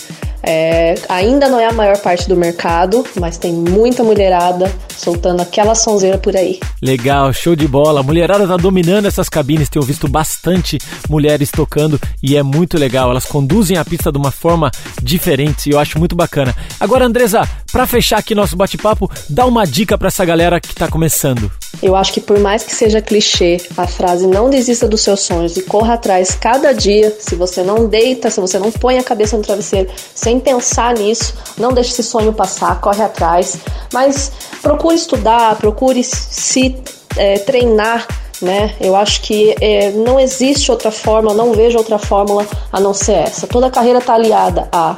É, 0.46 0.94
ainda 1.08 1.48
não 1.48 1.58
é 1.58 1.66
a 1.66 1.72
maior 1.72 1.96
parte 1.98 2.28
do 2.28 2.36
mercado, 2.36 3.02
mas 3.18 3.38
tem 3.38 3.50
muita 3.50 4.04
mulherada 4.04 4.70
soltando 4.94 5.40
aquela 5.40 5.74
sonzeira 5.74 6.18
por 6.18 6.36
aí. 6.36 6.60
Legal, 6.82 7.32
show 7.32 7.56
de 7.56 7.66
bola. 7.66 8.00
A 8.00 8.02
mulherada 8.02 8.46
tá 8.46 8.56
dominando 8.58 9.06
essas 9.06 9.30
cabines. 9.30 9.70
Tenho 9.70 9.84
visto 9.84 10.06
bastante 10.06 10.78
mulheres 11.08 11.50
tocando 11.50 11.98
e 12.22 12.36
é 12.36 12.42
muito 12.42 12.78
legal. 12.78 13.10
Elas 13.10 13.24
conduzem 13.24 13.78
a 13.78 13.84
pista 13.84 14.12
de 14.12 14.18
uma 14.18 14.30
forma 14.30 14.70
diferente 15.02 15.70
e 15.70 15.72
eu 15.72 15.78
acho 15.78 15.98
muito 15.98 16.14
bacana. 16.14 16.54
Agora, 16.78 17.06
Andresa, 17.06 17.48
pra 17.72 17.86
fechar 17.86 18.18
aqui 18.18 18.34
nosso 18.34 18.43
bate-papo, 18.52 19.10
dá 19.28 19.46
uma 19.46 19.64
dica 19.64 19.96
pra 19.96 20.08
essa 20.08 20.24
galera 20.24 20.60
que 20.60 20.74
tá 20.74 20.88
começando. 20.88 21.50
Eu 21.82 21.96
acho 21.96 22.12
que 22.12 22.20
por 22.20 22.38
mais 22.38 22.62
que 22.62 22.74
seja 22.74 23.00
clichê, 23.00 23.58
a 23.76 23.86
frase 23.86 24.26
não 24.26 24.50
desista 24.50 24.86
dos 24.88 25.00
seus 25.00 25.20
sonhos 25.20 25.56
e 25.56 25.62
corra 25.62 25.94
atrás 25.94 26.34
cada 26.34 26.72
dia, 26.72 27.16
se 27.18 27.34
você 27.34 27.62
não 27.62 27.86
deita, 27.86 28.30
se 28.30 28.40
você 28.40 28.58
não 28.58 28.70
põe 28.70 28.98
a 28.98 29.02
cabeça 29.02 29.36
no 29.36 29.42
travesseiro 29.42 29.90
sem 30.14 30.40
pensar 30.40 30.94
nisso, 30.94 31.34
não 31.58 31.72
deixe 31.72 31.92
esse 31.92 32.02
sonho 32.02 32.32
passar, 32.32 32.80
corre 32.80 33.02
atrás, 33.02 33.58
mas 33.92 34.32
procure 34.62 34.96
estudar, 34.96 35.56
procure 35.56 36.02
se 36.02 36.76
é, 37.16 37.38
treinar, 37.38 38.06
né? 38.40 38.74
Eu 38.80 38.96
acho 38.96 39.22
que 39.22 39.54
é, 39.60 39.90
não 39.90 40.18
existe 40.18 40.70
outra 40.70 40.92
eu 41.06 41.34
não 41.34 41.52
vejo 41.52 41.78
outra 41.78 41.98
fórmula 41.98 42.46
a 42.72 42.80
não 42.80 42.94
ser 42.94 43.12
essa. 43.12 43.46
Toda 43.46 43.70
carreira 43.70 43.98
está 43.98 44.14
aliada 44.14 44.68
a 44.72 44.94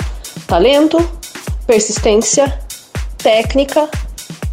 talento, 0.47 0.99
persistência, 1.67 2.59
técnica 3.27 3.89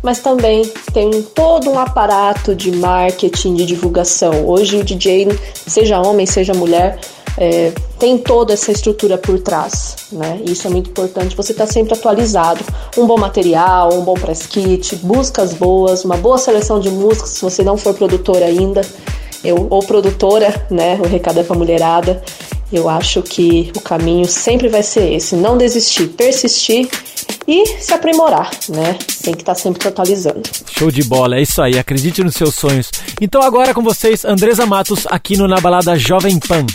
mas 0.01 0.19
também 0.19 0.65
tem 0.91 1.21
todo 1.21 1.69
um 1.69 1.77
aparato 1.79 2.53
de 2.53 2.73
marketing, 2.73 3.53
de 3.53 3.65
divulgação. 3.65 4.45
Hoje 4.45 4.75
o 4.75 4.83
DJ, 4.83 5.29
seja 5.65 6.01
homem, 6.01 6.25
seja 6.25 6.53
mulher, 6.53 6.99
é, 7.37 7.71
tem 7.97 8.17
toda 8.17 8.51
essa 8.51 8.69
estrutura 8.69 9.17
por 9.17 9.39
trás, 9.39 9.95
né? 10.11 10.41
Isso 10.45 10.67
é 10.67 10.69
muito 10.69 10.89
importante. 10.89 11.37
Você 11.37 11.53
está 11.53 11.65
sempre 11.65 11.93
atualizado, 11.93 12.65
um 12.97 13.07
bom 13.07 13.17
material, 13.17 13.93
um 13.93 14.01
bom 14.01 14.15
press 14.15 14.45
kit, 14.45 14.93
buscas 14.97 15.53
boas, 15.53 16.03
uma 16.03 16.17
boa 16.17 16.37
seleção 16.37 16.81
de 16.81 16.89
músicas. 16.89 17.29
Se 17.29 17.41
você 17.41 17.63
não 17.63 17.77
for 17.77 17.93
produtor 17.93 18.43
ainda, 18.43 18.81
eu, 19.41 19.67
ou 19.69 19.81
produtora, 19.83 20.67
né? 20.69 20.99
O 21.01 21.07
recado 21.07 21.39
é 21.39 21.43
para 21.43 21.55
mulherada. 21.55 22.21
Eu 22.73 22.89
acho 22.89 23.21
que 23.21 23.71
o 23.73 23.79
caminho 23.79 24.25
sempre 24.25 24.67
vai 24.67 24.83
ser 24.83 25.13
esse: 25.13 25.33
não 25.33 25.57
desistir, 25.57 26.09
persistir 26.09 26.89
e 27.47 27.65
se 27.79 27.93
aprimorar, 27.93 28.49
né? 28.69 28.97
Tem 29.23 29.33
que 29.33 29.41
estar 29.41 29.55
sempre 29.55 29.81
se 29.81 29.87
atualizando. 29.87 30.41
Show 30.69 30.91
de 30.91 31.03
bola, 31.03 31.37
é 31.37 31.41
isso 31.41 31.61
aí, 31.61 31.77
acredite 31.77 32.23
nos 32.23 32.35
seus 32.35 32.55
sonhos. 32.55 32.91
Então 33.21 33.41
agora 33.41 33.73
com 33.73 33.81
vocês, 33.81 34.25
Andresa 34.25 34.65
Matos, 34.65 35.05
aqui 35.07 35.37
no 35.37 35.47
Na 35.47 35.59
Balada 35.59 35.95
Jovem 35.97 36.39
Pan. 36.39 36.65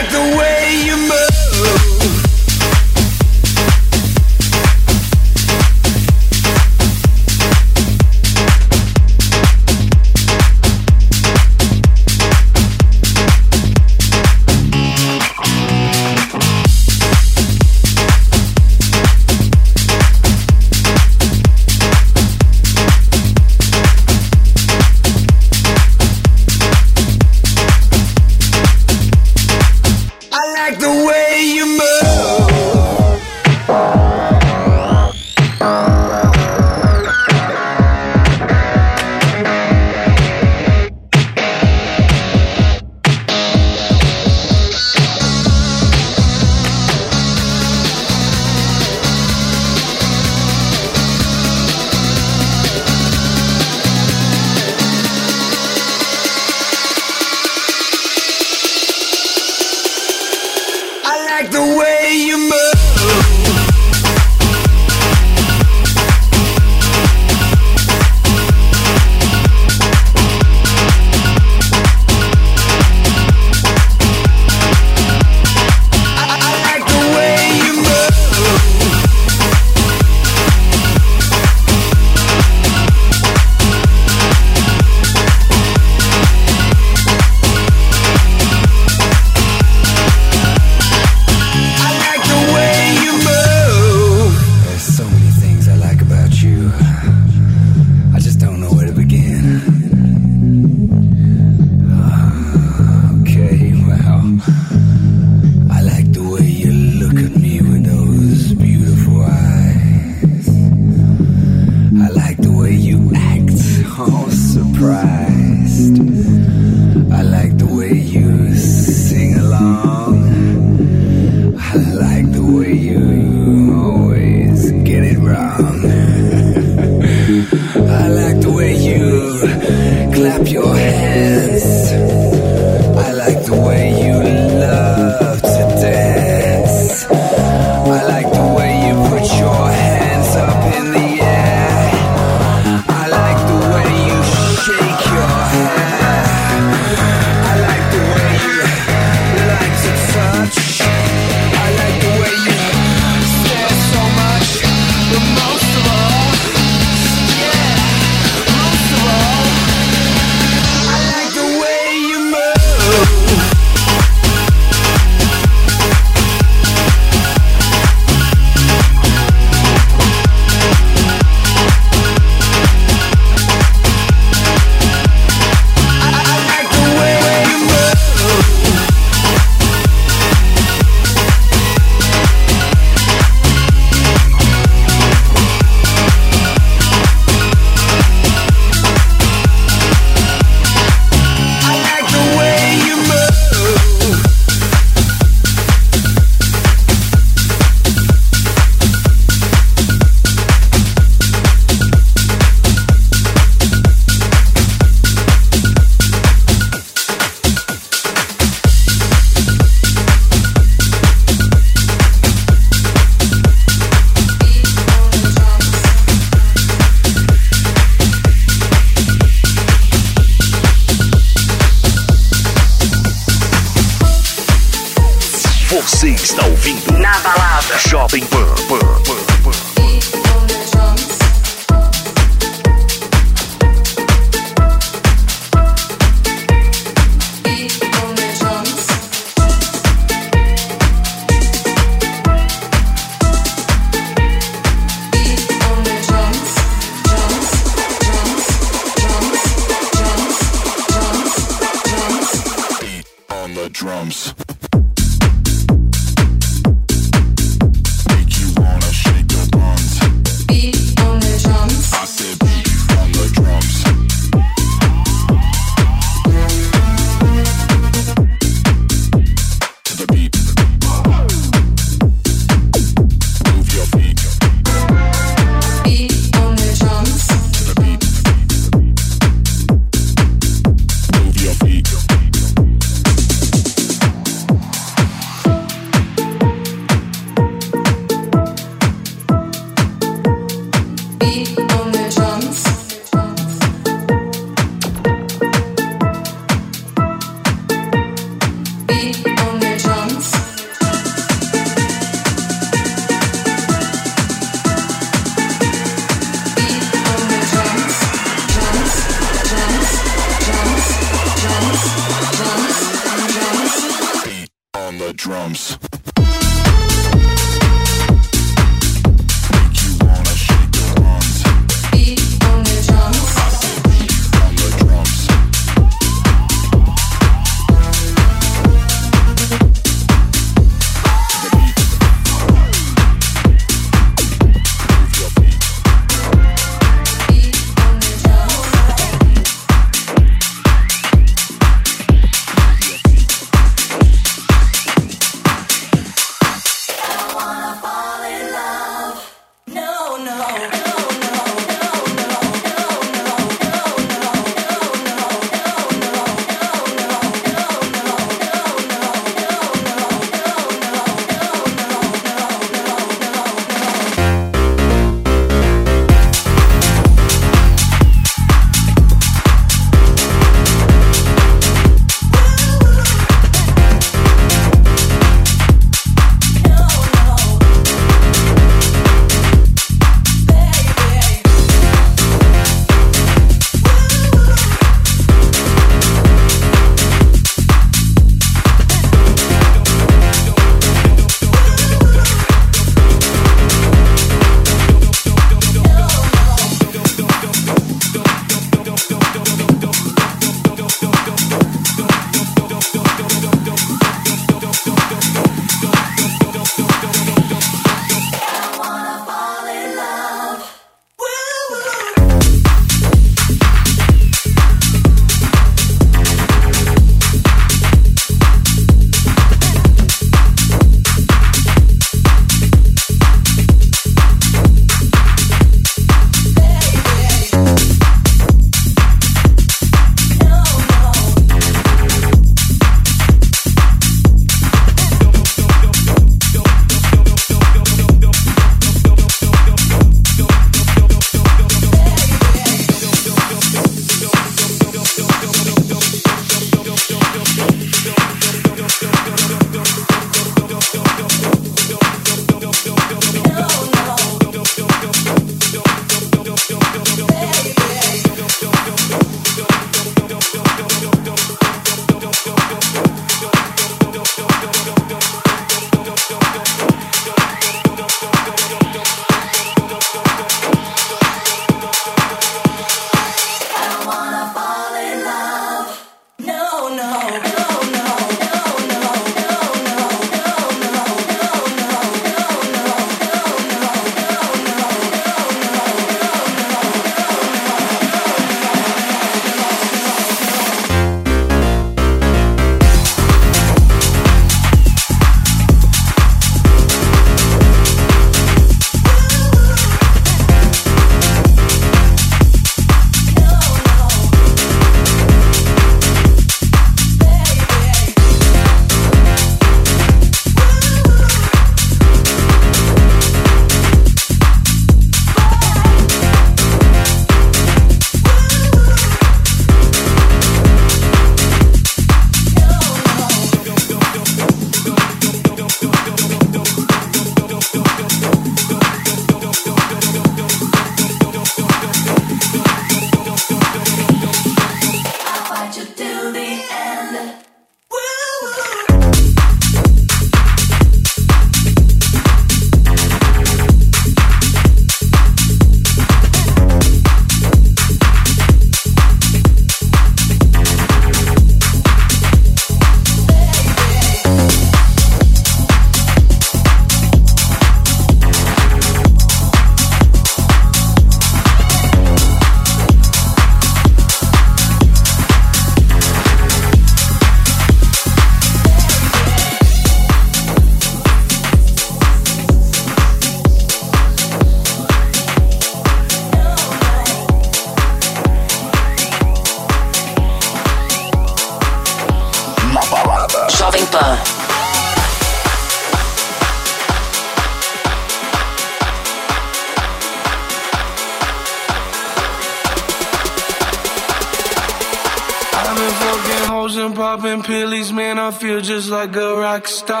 Feel 598.41 598.59
just 598.59 598.89
like 598.89 599.15
a 599.15 599.35
rock 599.35 599.67
star. 599.67 600.00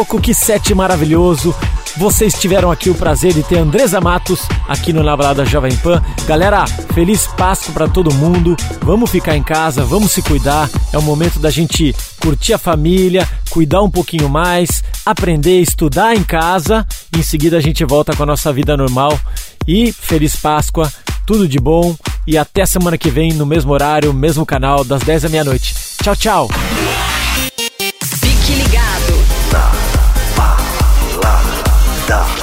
Pouco, 0.00 0.20
que 0.20 0.32
sete 0.32 0.74
maravilhoso. 0.74 1.54
Vocês 1.98 2.32
tiveram 2.32 2.70
aqui 2.70 2.88
o 2.88 2.94
prazer 2.94 3.34
de 3.34 3.42
ter 3.42 3.58
Andresa 3.58 4.00
Matos 4.00 4.40
aqui 4.66 4.94
no 4.94 5.02
Na 5.02 5.14
Balada 5.14 5.44
Jovem 5.44 5.76
Pan. 5.76 6.02
Galera, 6.26 6.66
feliz 6.94 7.26
Páscoa 7.26 7.74
para 7.74 7.88
todo 7.88 8.14
mundo. 8.14 8.56
Vamos 8.80 9.10
ficar 9.10 9.36
em 9.36 9.42
casa, 9.42 9.84
vamos 9.84 10.12
se 10.12 10.22
cuidar. 10.22 10.70
É 10.90 10.96
o 10.96 11.02
momento 11.02 11.38
da 11.38 11.50
gente 11.50 11.94
curtir 12.18 12.54
a 12.54 12.58
família, 12.58 13.28
cuidar 13.50 13.82
um 13.82 13.90
pouquinho 13.90 14.26
mais, 14.28 14.82
aprender, 15.04 15.60
estudar 15.60 16.16
em 16.16 16.22
casa. 16.22 16.86
Em 17.14 17.22
seguida 17.22 17.58
a 17.58 17.60
gente 17.60 17.84
volta 17.84 18.16
com 18.16 18.22
a 18.22 18.26
nossa 18.26 18.50
vida 18.54 18.78
normal. 18.78 19.20
E 19.68 19.92
feliz 19.92 20.34
Páscoa, 20.34 20.90
tudo 21.26 21.46
de 21.46 21.58
bom 21.58 21.94
e 22.26 22.38
até 22.38 22.64
semana 22.64 22.96
que 22.96 23.10
vem 23.10 23.34
no 23.34 23.44
mesmo 23.44 23.70
horário, 23.72 24.14
mesmo 24.14 24.46
canal, 24.46 24.82
das 24.82 25.02
10 25.02 25.24
da 25.24 25.28
meia-noite. 25.28 25.74
Tchau, 26.02 26.16
tchau. 26.16 26.48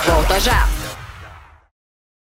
Volta 0.07 0.39
já! 0.39 0.76